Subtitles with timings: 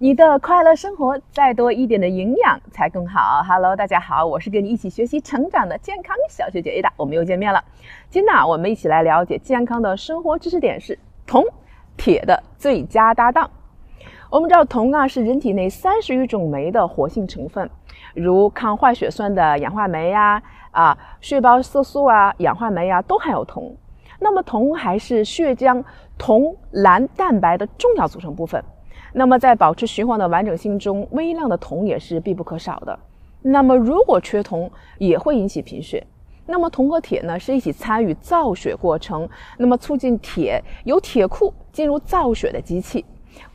[0.00, 3.44] 你的快乐生活，再多一点的营养才更好。
[3.44, 7.62] Hello，大家好，我是跟你一起学习成长的健康小学姐 Ada，我们又见面了。
[8.10, 11.44] 今天呢，我们一起来了解健康的生活知识点是铜、
[11.96, 13.48] 铁的最佳搭档。
[14.30, 17.70] 我们知道铜啊是人体内三十余种酶的活性成分，
[18.14, 20.42] 如抗坏血酸的氧化酶呀、
[20.72, 23.72] 啊血胞色素啊、氧化酶啊都含有铜。
[24.18, 25.84] 那么铜还是血浆
[26.18, 28.62] 铜蓝蛋白的重要组成部分。
[29.16, 32.98] 那么在保持循环的完整性中，微量的铜也是必不可少的。
[33.42, 36.04] 那么如果缺铜，也会引起贫血。
[36.46, 43.04] 那么铜和铁呢是一起参与造血过程，那么促进铁由铁库进入造血的机器，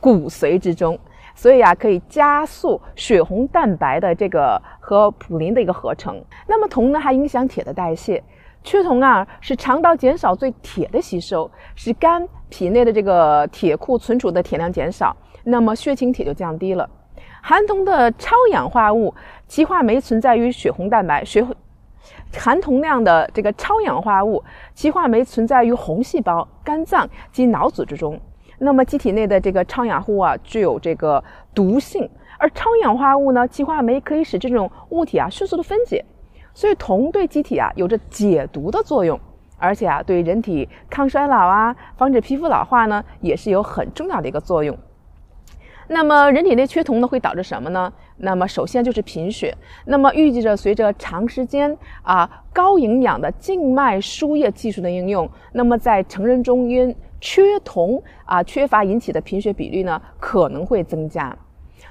[0.00, 0.98] 骨髓之中，
[1.34, 6.20] 所以啊可以加速血红蛋白的这个和普林的一个合成。
[6.46, 8.22] 那么铜呢还影响铁的代谢。
[8.62, 16.88] 缺铜啊，使肠道减少对铁的吸收，使肝脾内的这个铁库存储的铁量减少，那么血清铁就降低了。
[17.42, 19.14] 含铜的超氧化物
[19.48, 21.44] 歧化酶存在于血红蛋白，血
[22.36, 24.42] 含铜量的这个超氧化物
[24.74, 28.20] 歧化酶存在于红细胞、肝脏及脑组织中。
[28.58, 31.24] 那么机体内的这个超氧化物啊，具有这个
[31.54, 32.08] 毒性，
[32.38, 36.04] 而超氧化物呢，歧化酶可以使这种物体啊迅速的分解。
[36.60, 39.18] 所以铜对机体啊有着解毒的作用，
[39.56, 44.76] 而且啊对人体抗衰老啊、防止皮肤老化呢也是有很重要的一个作用。
[45.88, 47.90] 那么人体内缺铜呢会导致什么呢？
[48.18, 49.56] 那么首先就是贫血。
[49.86, 61.34] 那么预计着随着长时间啊高营养的静脉输液技术的应用，那么在成人中因缺铜啊缺乏引起的贫血比率呢可能会增加。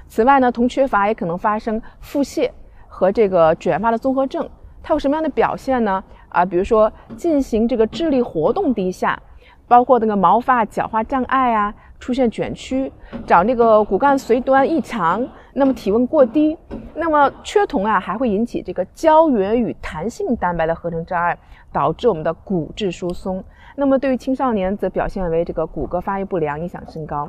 [0.06, 2.48] 此外呢，铜缺乏也可能发生腹泻。
[2.92, 4.46] 和这个卷发的综合症，
[4.82, 6.02] 它有什么样的表现呢？
[6.28, 9.20] 啊，比如说进行这个智力活动低下，
[9.66, 12.92] 包括那个毛发角化障碍啊，出现卷曲，
[13.26, 16.56] 长这个骨干髓端异常，那么体温过低，
[16.94, 21.36] 那么缺铜啊，还会引起这个胶原与弹性蛋白的合成障碍，
[21.72, 23.42] 导致我们的骨质疏松。
[23.76, 27.28] 那么对于青少年，则表现为这个骨骼发育不良，影响身高。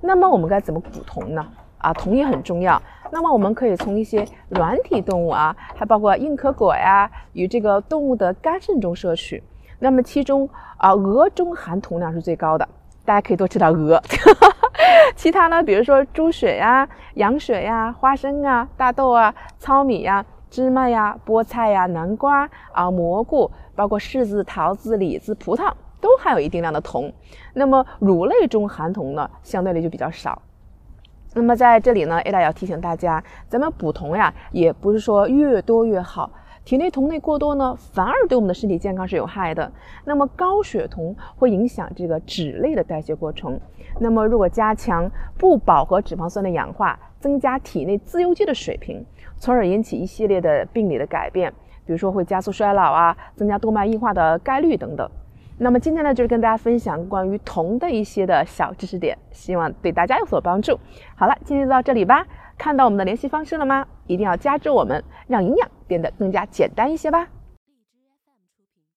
[0.00, 1.46] 那么我们该怎么补铜呢？
[1.78, 2.80] 啊，铜也很重要。
[3.14, 9.42] 那么我们可以从一些软体动物啊，还包括硬壳果呀，与这个动物的肝肾中摄取。
[9.80, 12.66] 那么其中啊，鹅中含铜量是最高的，
[13.04, 14.02] 大家可以多吃点鹅。
[15.14, 25.70] 其他呢，比如说猪血呀、羊血呀、花生啊、大豆啊、糙米呀、芝麻呀、菠菜呀、南瓜啊、蘑菇，包括柿子、桃子、李子、葡萄，
[26.00, 27.12] 都含有一定量的铜。
[27.52, 30.40] 那么乳类中含铜呢，相对的就比较少。
[31.34, 36.30] 那么在这里呢，Ada 要提醒大家，咱们补铜呀，也不是说越多越好。
[36.64, 39.72] 体内铜类过多呢，反而对我们的身体健康是有害的。
[40.04, 43.58] 那么高血铜会影响这个脂类的代谢过程。
[43.98, 49.04] 那么如果加强不饱和脂肪酸的氧化，增加体内自由基的水平，
[49.38, 51.52] 从而引起一系列的病理的改变，
[51.84, 55.10] 比如说会加速衰老啊，增加动脉硬化的概率等等。
[55.62, 60.76] 那么今天呢，就是跟大家分享关于铜的一些的小知识点，希望对大家有所帮助。
[61.14, 62.26] 好了，今天就到这里吧。
[62.58, 63.86] 看到我们的联系方式了吗？
[64.08, 67.28] 一定要加注我们，让营养变得更加简单一些吧。